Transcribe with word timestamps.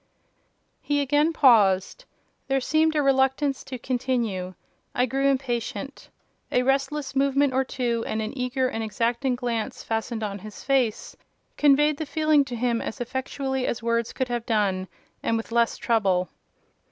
He 0.81 0.99
again 0.99 1.31
paused: 1.31 2.05
there 2.47 2.59
seemed 2.59 2.95
a 2.95 3.03
reluctance 3.03 3.63
to 3.65 3.77
continue. 3.77 4.55
I 4.95 5.05
grew 5.05 5.27
impatient: 5.27 6.09
a 6.51 6.63
restless 6.63 7.15
movement 7.15 7.53
or 7.53 7.63
two, 7.63 8.03
and 8.07 8.19
an 8.19 8.35
eager 8.35 8.67
and 8.67 8.83
exacting 8.83 9.35
glance 9.35 9.83
fastened 9.83 10.23
on 10.23 10.39
his 10.39 10.63
face, 10.63 11.15
conveyed 11.55 11.97
the 11.97 12.07
feeling 12.07 12.43
to 12.45 12.55
him 12.55 12.81
as 12.81 12.99
effectually 12.99 13.67
as 13.67 13.83
words 13.83 14.11
could 14.11 14.29
have 14.29 14.47
done, 14.47 14.87
and 15.21 15.37
with 15.37 15.51
less 15.51 15.77
trouble. 15.77 16.29